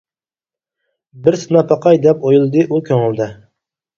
[1.27, 3.29] «بىر سىناپ باقاي» دەپ ئويلىدى ئۇ كۆڭلىدە.